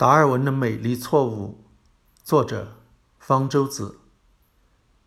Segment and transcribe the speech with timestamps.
[0.00, 1.62] 达尔文的美丽错误，
[2.24, 2.78] 作者
[3.18, 3.98] 方舟子。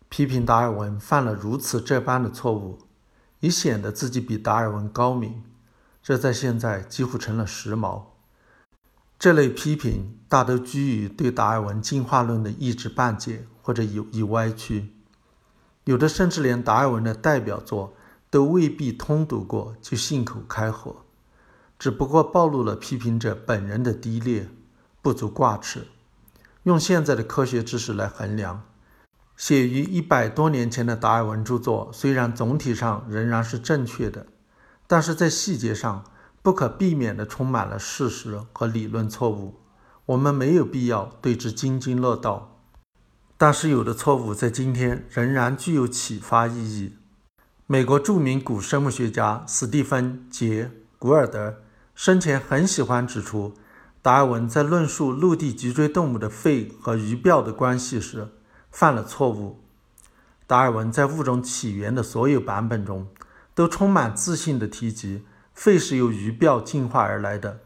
[0.08, 2.78] 批评达尔文犯了如此这般的错误，
[3.40, 5.42] 以显得自己比达尔文高明，
[6.04, 8.04] 这在现在几乎成了时髦。
[9.18, 14.94] 这类批评大都基于对达尔文进化论的一知半解或者有意歪曲，
[15.86, 17.96] 有的甚至连达尔文的代表作
[18.30, 20.98] 都未必通读过就信口开河，
[21.80, 24.48] 只不过暴露了批评者本人的低劣。
[25.04, 25.86] 不足挂齿。
[26.64, 28.64] 用现在的科学知识来衡量，
[29.36, 34.28] 写于一百多年前的达尔文著作，虽然总体上仍然是正确的，
[34.88, 36.06] 但是在细节上
[36.42, 39.60] 不可避免地充满了事实和理论错误。
[40.06, 42.62] 我们没有必要对之津津乐道，
[43.38, 46.96] 但是有的错误在今天仍然具有启发意义。
[47.68, 50.66] 美国著名古生物学家史蒂芬·杰·
[50.98, 51.58] 古尔德
[51.94, 53.54] 生前很喜欢指出。
[54.04, 58.28] 达尔文在论述陆地脊椎动物的肺和鱼鳔的关系时
[58.70, 59.62] 犯了错误。
[60.46, 63.08] 达尔文在《物种起源》的所有版本中
[63.56, 67.62] 都充满自信地提及肺是由鱼鳔进化而来的。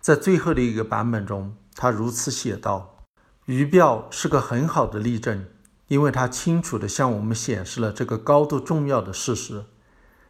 [0.00, 3.04] 在最后的一个版本中，他如此写道
[3.44, 5.44] ：“鱼鳔是个很好的例证，
[5.88, 9.66] 因为它清楚地向我们显示了这个高度重要的事实：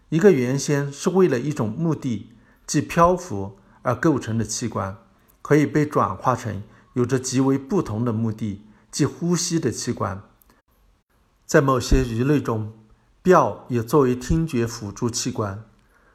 [0.09, 2.33] 一个原先是为了一种目的，
[2.67, 4.97] 即漂浮而构成的器官。”
[5.47, 10.21] 可以被转化成有着极为不同的目的，即呼吸的器官。
[11.47, 12.73] 在某些鱼类中，
[13.23, 15.63] 鳔也作为听觉辅助器官。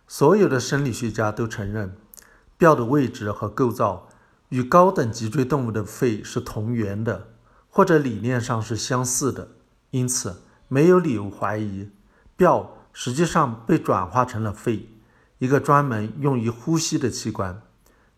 [0.05, 1.95] 所有的生理学家都承认，
[2.59, 4.09] 鳔的位置和构造
[4.49, 7.29] 与高等脊椎动物的肺是同源的，
[7.69, 9.51] 或者理念上是相似的。
[9.91, 11.89] 因此，没有理由怀疑，
[12.37, 14.89] 鳔实际上被转化成了肺，
[15.37, 17.61] 一个专门用于呼吸的器官。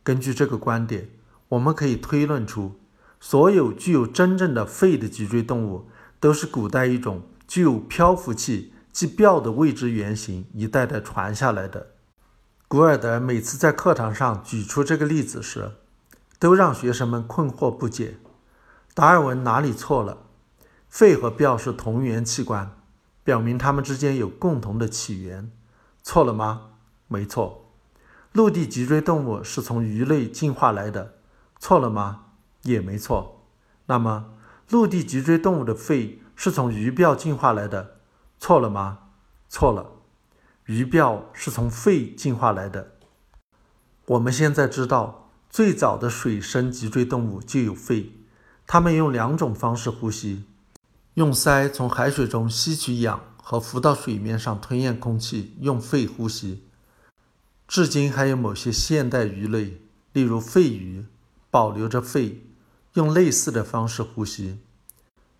[0.03, 1.09] 根据这个观点，
[1.49, 2.79] 我们可以推论出，
[3.19, 5.87] 所有具有真正的肺的脊椎动物
[6.19, 11.87] 都是古代一种具有漂浮器即鳔的未知原型一代代传下来的。
[12.67, 15.71] 古尔德每次在课堂上举出这个例子时，
[16.39, 18.17] 都让学生们困惑不解：
[18.93, 20.17] 达尔文哪里错了？
[20.89, 22.75] 肺和鳔是同源器官，
[23.23, 25.51] 表明它们之间有共同的起源，
[26.03, 26.71] 错了吗？
[27.07, 27.62] 没错。
[28.33, 31.13] 陆地脊椎动物是从鱼类进化来的，
[31.59, 32.21] 错了吗？
[32.63, 33.45] 也没错。
[33.85, 34.33] 那么，
[34.69, 37.97] 陆地脊椎动物的肺是从鱼鳔进化来的，
[38.39, 38.97] 错了吗？
[39.49, 39.91] 错了。
[40.65, 42.93] 鱼鳔是从肺进化来的。
[44.07, 48.13] 我们现在知道，最早的水生脊椎动物就有肺，
[48.65, 50.45] 它们用两种方式呼吸：
[51.13, 56.63] 用鳃从海水中吸取氧和浮到水面上吞咽空气，用肺呼吸。
[57.73, 61.07] 至今还有某些现代鱼类，例如肺鱼，
[61.49, 62.45] 保留着肺，
[62.93, 64.59] 用类似的方式呼吸。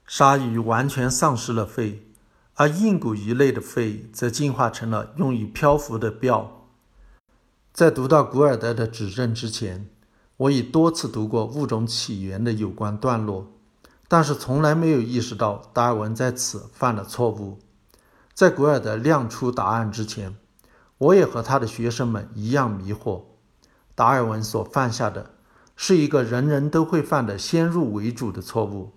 [0.07, 2.07] 鲨鱼完全丧失了肺，
[2.55, 6.47] 而硬骨鱼类的肺则进化成了用于漂浮的鳔。
[7.71, 9.87] 在读到古尔德的指证之前，
[10.37, 13.51] 我已多次读过《物种起源》的有关段落，
[14.07, 17.59] 但是从来没有意识到达尔文在此犯了错误。
[18.33, 20.35] 在古尔德亮出答案之前。
[21.03, 23.23] 我也和他的学生们一样迷惑。
[23.93, 25.31] 达尔文所犯下的
[25.75, 28.93] 是一个人人都会犯的先入为主的错误。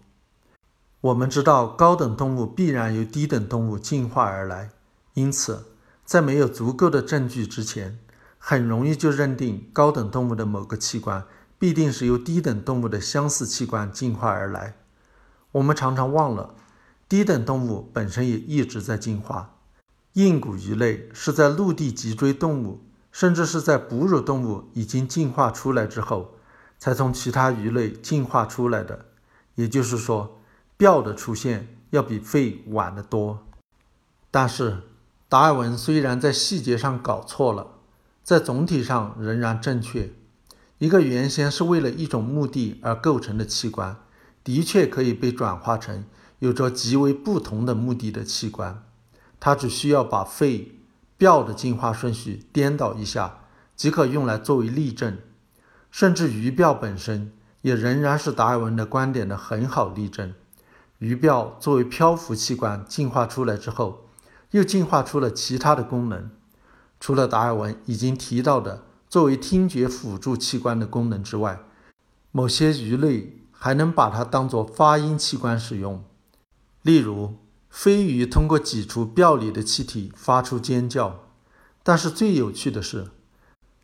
[1.01, 4.71] 我们知道高等动物必然由低等动物进化而来，
[5.15, 5.67] 因此
[6.05, 7.99] 在没有足够的证据之前，
[8.39, 11.25] 很容易就认定高等动物的某个器官
[11.59, 14.77] 必定是由低等动物的相似器官进化而来。
[15.53, 16.55] 我们常常忘了，
[17.09, 19.56] 低等动物本身也一直在进化。
[20.17, 22.81] 硬骨鱼类是在陆地脊椎动物，
[23.13, 26.37] 甚至是在哺乳动物已经进化出来之后，
[26.79, 29.05] 才从其他鱼类进化出来的。
[29.57, 30.39] 也就是说，
[30.79, 33.47] 鳔的出现要比肺晚得多。
[34.31, 34.79] 但是，
[35.29, 37.67] 达尔文虽然在细节上搞错了，
[38.23, 40.11] 在总体上仍然正确。
[40.79, 43.95] 一个原先是为了一种目的而构成的器官，
[44.43, 46.07] 的确可以被转化成
[46.39, 48.83] 有着极为不同的目的的器官。
[49.39, 50.73] 它只需要把肺、
[51.19, 53.41] 鳔的进化顺序颠倒一下，
[53.77, 55.19] 即可用来作为例证。
[55.91, 60.35] 甚至鱼鳔本身也仍然是达尔文的观点的很好例证。
[60.99, 64.09] 鱼鳔作为漂浮器官进化出来之后，
[64.51, 66.31] 又进化出了其他的功能。
[66.99, 71.61] 除了达尔文已经提到的作为听觉辅助器官的功能之外，
[72.33, 76.03] 某些鱼类还能把它当作发音器官使用，
[76.83, 77.37] 例如。
[77.77, 81.27] 飞鱼通过挤出鳔里的气体发出尖叫，
[81.83, 83.09] 但是最有趣的是，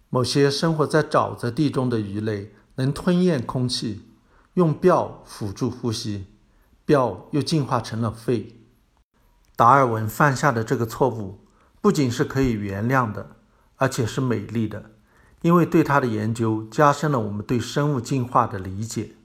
[0.09, 4.09] 某些生活在沼泽地中的鱼类能吞咽空气，
[4.55, 6.25] 用鳔辅助呼吸，
[6.87, 8.62] 鳔又进化成了肺。
[9.56, 11.41] 达尔文犯下的这个错误，
[11.83, 13.37] 不仅是可以原谅的，
[13.77, 14.93] 而且是美丽的，
[15.43, 19.17] 因为对他的研究加深了我们对生物进化的理解。